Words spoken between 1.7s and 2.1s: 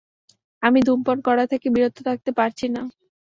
বিরত